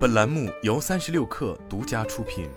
[0.00, 2.48] 本栏目由三十六氪独家出品。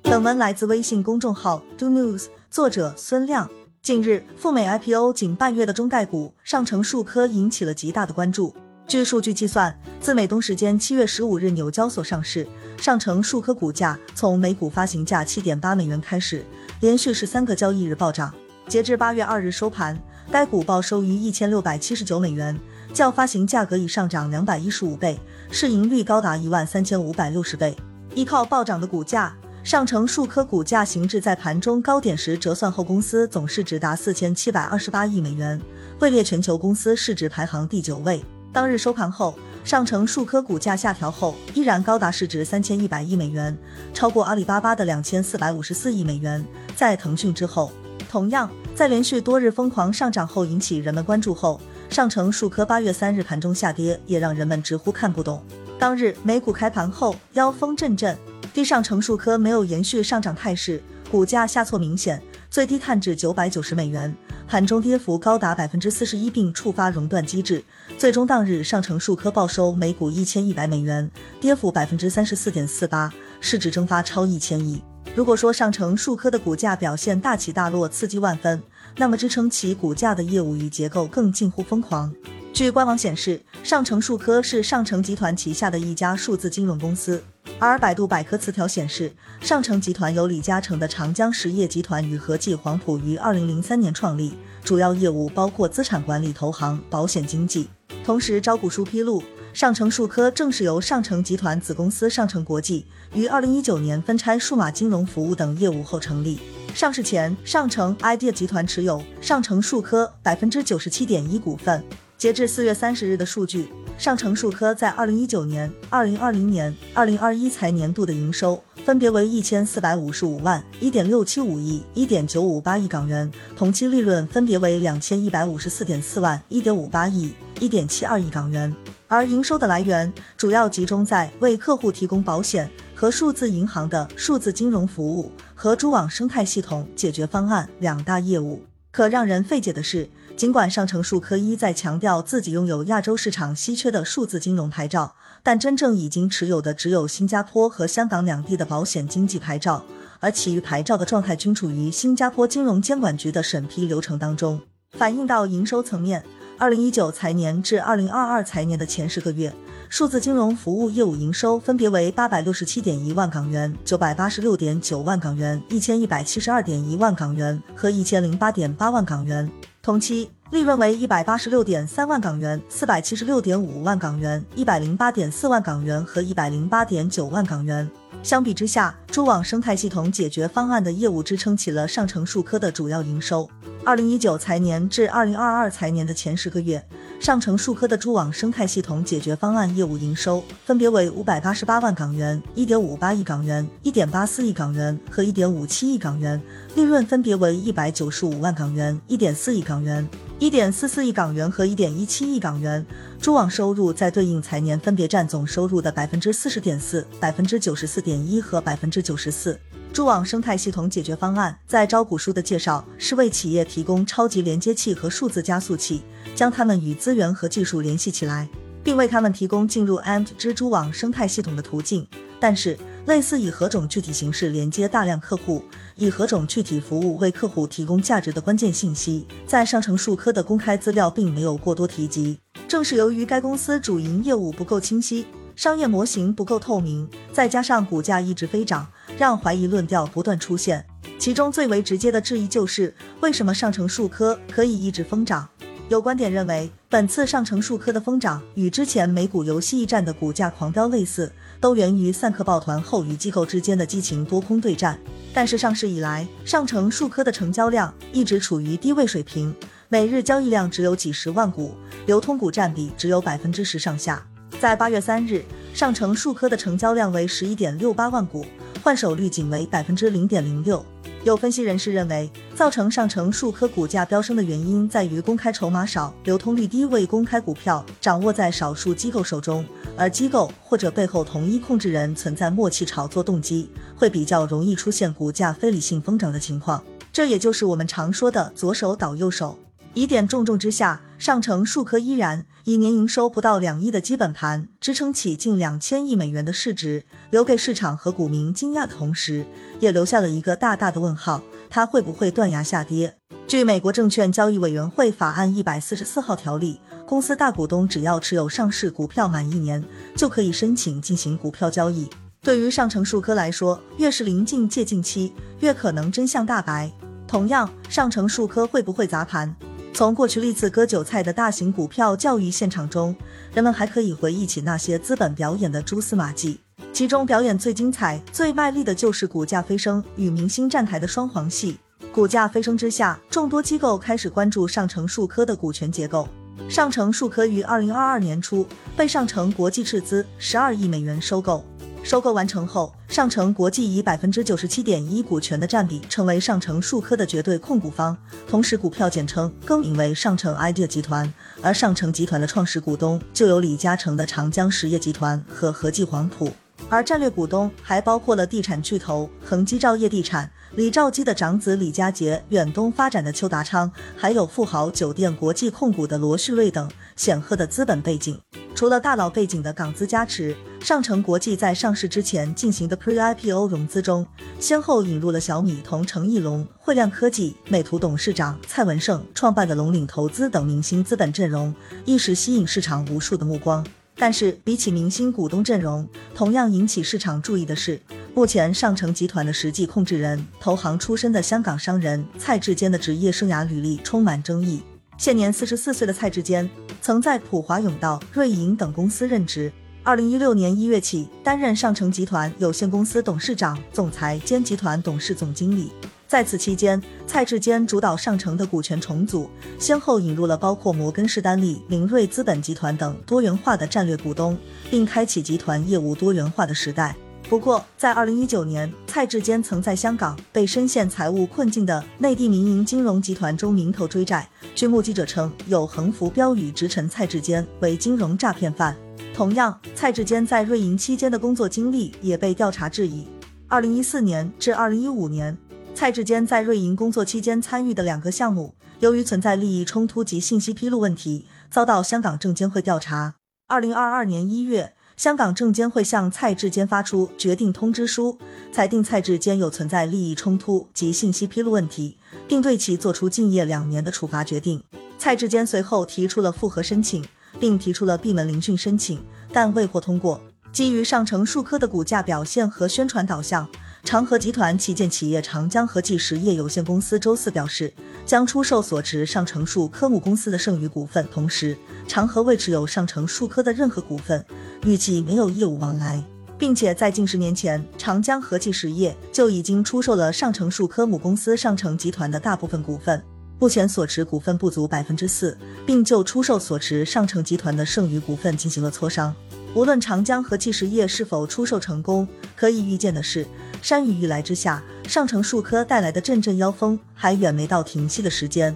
[0.00, 3.50] 本文来自微信公众号 Do News，作者孙亮。
[3.82, 8.56] 近日，赴美 IPO 仅半月的中概股上城数科引起了极大的关注。
[8.86, 12.48] 据数据计算，自美东时间七月十五日纽交所上市，
[12.78, 16.42] 上城数科股价从每股发行价七点八美元开始，
[16.80, 18.32] 连续十三个交易日暴涨。
[18.68, 22.58] 截至八月二日收盘，该股报收于一千六百七十九美元。
[22.92, 25.18] 较发行价格已上涨两百一十五倍，
[25.50, 27.74] 市盈率高达一万三千五百六十倍。
[28.14, 29.34] 依靠暴涨的股价，
[29.64, 35.58] 上城数科股价行至在盘中高点时折算后，公司总市值达四千七百二十八亿美元，
[36.00, 38.22] 位列全球公司市值排行第九位。
[38.52, 43.56] 当日收盘后，上城数科股价下调后依然高达市值三千一百亿美元，
[43.94, 46.44] 超过阿里巴巴的两千四百五十四亿美元，
[46.76, 47.72] 在腾讯之后。
[48.10, 51.58] 同样，在连续多日疯狂上涨后引起人们关注后。
[51.92, 55.42] 上城数科八月三日盘中下跌，也让人们直呼看不懂。
[55.78, 58.16] 当日美股开盘后妖风阵阵，
[58.54, 64.14] 低上城数科没有延续上涨态势，股价下挫明显，最低探至九百九十美元，
[64.48, 67.62] 盘中跌幅高达百分之四十一，并触发熔断机制。
[67.98, 71.10] 最终当日上城数科报收每股一千一百美元，
[71.42, 74.82] 跌幅百分之三十四点四八，市值蒸发超一千亿。
[75.14, 78.62] 如果说上城数科的股价表现大起大落，刺激万分。
[78.96, 82.12] 那么支撑其股价的业务与结构更近乎疯狂。
[82.52, 87.22] 据官网显示，上城数科是上城集团旗下的一家数字金融公司。
[87.58, 97.68] 而百度百科词条显示，上城集团由李嘉诚的长江实业集团与和记黄埔于二零零三年创立，主要业务包括资产管理、投行、保险经纪。
[98.04, 106.38] 同时，招股书披露，上城数科正是由上城集团子公司上城国际于二零一九年分拆数码金融服务等业务后成立。
[106.74, 111.84] 上市前，上城 idea 集团持有上城数科百分之九十七点一股份。
[112.16, 128.74] 截至四月三十日的数据，上城数科在二零一九年、二零二零年、二零二一财年度的营收分别为一千四百五十五万、一点六七五亿、一点九五八亿港元，同期利润分别为两千一百五十四点四万、一点五八亿、一点七二亿港元。
[129.06, 138.64] 而营收的来源主要集中在为客户提供保险和数字银行的数字金融服务和蛛网生态系统解决方案两大业务。
[138.90, 149.84] 可让人费解的是，尽管上城数科一在强调自己拥有亚洲市场稀缺的数字金融牌照，但真正已经持有的只有新加坡和香港两地的保险经纪牌照，
[150.20, 154.60] 而其余牌照的状态均处于新加坡金融监管局的审批流程当中。
[154.90, 156.22] 反映到营收层面。
[156.62, 159.52] 二零一九财年至二零二二财年的前十个月，
[159.88, 169.50] 数字金融服务业务营收分别为八百六十七点一万港元、九百八十六点九万港元、一千一百七十二点一万港元和一千零八点八万港元。
[169.82, 177.90] 同期利润为一百八十六点三万港元、四百七十六点五万港元、一百零八点四万港元和一百零八点九万港元。
[178.22, 183.50] 相比之下，蛛网生态系统解决方案的业务支撑起了上城数科的主要营收。
[183.84, 186.80] 二零一九财年至二零二二财年的前十个月，
[187.18, 196.40] 上城数科的蛛网生态系统解决方案业务营收分别为五百八十八万港元、一点五八亿港元、一点八四亿港元和一点五七亿港元，
[196.76, 202.86] 利润分别为一百九十五万港元、一点四亿港元、一点四四亿港元和一点一七亿港元。
[203.20, 209.58] 蛛网收入在对应财年分别占总收入的百分之四十点四、百分之九十四点一和百分之九十四。
[209.92, 216.00] 蛛网生态系统解决方案在招股书的介绍是为企业提供超级连接器和数字加速器，
[216.34, 218.48] 将它们与资源和技术联系起来，
[218.82, 222.08] 并为他们提供进入 Ant 蜘蛛网生态系统的途径。
[222.40, 225.62] 但是，类似以何种具体形式连接大量客户，
[225.96, 232.38] 以何种具体服务为客户提供价值的关键信息，在上城数科的公开资料并没有过多提及。
[232.66, 235.26] 正是由于该公司主营业务不够清晰。
[235.54, 238.86] 商业模型不够透明，再加上股价一直飞涨，
[239.18, 240.84] 让怀疑论调不断出现。
[241.18, 245.48] 其中最为直接的质疑就是，为什么上城数科可以一直疯涨？
[245.88, 251.30] 有观点认为，本次上城数科的疯涨与之前美股游戏驿站的股价狂飙类似，
[251.60, 254.98] 都源于散客抱团后与机构之间的激情多空对战。
[255.34, 259.54] 但是上市以来，上城数科的成交量一直处于低位水平，
[259.88, 261.74] 每日交易量只有几十万股，
[262.06, 264.26] 流通股占比只有百分之十上下。
[264.60, 265.44] 在八月三日，
[265.74, 268.44] 上城数科的成交量为十一点六八万股，
[268.82, 270.84] 换手率仅为百分之零点零六。
[271.24, 279.64] 有分析人士认为，造成上城数科股价飙升的原因在于公开筹码少、流通率低，未公开股票掌握在少数机构手中，
[279.96, 286.82] 而机构或者背后同一控制人存在默契炒作动机，会比较容易出现股价非理性疯涨的情况。
[287.12, 289.58] 这也就是我们常说的左手倒右手。
[289.94, 291.00] 疑点重重之下。
[291.22, 299.46] 上城数科依然以年营收不到两亿的基本盘支撑起近两千亿美元的市值，留给市场和股民惊讶的同时，
[299.78, 301.40] 也留下了一个大大的问号：
[301.70, 303.14] 它会不会断崖下跌？
[303.46, 309.84] 据美国证券交易委员会法案一百四十四号条例，公司大股东只要持有上市股票满一年，
[310.16, 312.10] 就可以申请进行股票交易。
[312.40, 316.90] 对于上城数科来说，越是临近借近期，越可能真相大白。
[317.28, 319.54] 同样，上城数科会不会砸盘？
[319.94, 323.14] 从过去历次割韭菜的大型股票教育现场中，
[323.52, 326.58] 人们还可以回忆起那些资本表演的蛛丝马迹。
[326.94, 331.78] 其中表演最精彩、最卖力的就是股价飞升与明星站台的双簧戏。
[332.10, 336.26] 股价飞升之下，众多机构开始关注上城数科的股权结构。
[336.68, 338.66] 上城数科于二零二二年初
[338.96, 341.62] 被上城国际斥资十二亿美元收购。
[342.02, 348.16] 收购完成后，上城国际以百分之九十七点一股权的占比，成为上城数科的绝对控股方。
[348.48, 351.32] 同时，股票简称更名为上城 idea 集团。
[351.62, 356.50] 而上城集团的创始股东就有李嘉诚的长江实业集团和和记黄埔，
[356.88, 368.38] 而战略股东还包括了地产巨头恒基兆业地产、李兆基的长子李家杰、远东发展的邱达昌，还有富豪酒店国际控股的罗旭瑞等显赫的资本背景。
[368.74, 374.26] 除了大佬背景的港资加持，上城国际在上市之前进行的 Pre-IPO 融资中，
[374.58, 381.72] 先后引入了小米同程艺龙、汇量科技、美图董事长蔡文胜创办的龙岭投资等明星资本阵容，
[382.04, 383.86] 一时吸引市场无数的目光。
[384.16, 388.00] 但是，比起明星股东阵容，同样引起市场注意的是，
[388.34, 394.82] 目前上城集团的实际控制人、投行出身的香港商人蔡志坚的职业生涯履历充满争议。
[395.16, 396.68] 现年四十四岁的蔡志坚，
[397.00, 399.72] 曾在普华永道、瑞银等公司任职。
[400.04, 405.92] 二零一六年一月起，担任上城集团有限公司董事长、总裁兼集团董事总经理。
[406.26, 414.58] 在此期间，蔡志坚主导上城的股权重组，先后引入了包括摩根士丹利、明锐资本集团等多元化的战略股东，
[414.90, 417.14] 并开启集团业务多元化的时代。
[417.48, 424.48] 不过，在二零一九年，蔡志坚曾在香港被深陷财务困境的内地民营金融集团中名头追债。
[424.74, 428.96] 据目击者称，有横幅标语直陈蔡志坚为金融诈骗犯。
[429.34, 433.26] 同样，蔡志坚在瑞银期间的工作经历也被调查质疑。
[433.66, 435.56] 二零一四年至二零一五年，
[435.94, 443.36] 蔡志坚在瑞银工作期间参与的两个项目，由于存在利益冲突及信息披露问题，遭到香港证监会调查。
[443.68, 444.94] 二零二二年一月。
[445.14, 448.38] 香港证监会向蔡志坚发出决定通知书，
[448.72, 452.16] 裁定蔡志坚有存在利益冲突及信息披露问题，
[452.48, 454.82] 并对其作出禁业两年的处罚决定。
[455.18, 457.24] 蔡志坚随后提出了复核申请，
[457.58, 459.22] 并提出了闭门聆讯申请，
[459.52, 460.40] 但未获通过。
[460.72, 463.68] 基于上城数科的股价表现和宣传导向。
[464.04, 467.92] 长和集团旗舰企业长江和记实业有限公司周四表示，
[468.26, 471.76] 将出售所持上城数科母公司的剩余股份，同时
[472.08, 474.44] 长和未持有上城数科的任何股份，
[474.84, 476.20] 预计没有业务往来，
[476.58, 483.22] 并且在近十年前，长江和记实业就已经出售了上城数科母公司上城集团的大部分股份，
[483.62, 485.56] 目前所持股份不足百分之四，
[485.86, 489.32] 并就出售所持上城集团的剩余股份进行了磋商。
[489.72, 492.26] 无论长江和汽实业是否出售成功，
[492.56, 493.46] 可以预见的是。
[493.80, 498.74] 山雨欲来之下，上城数科带来的阵阵妖风还远没到停息的时间。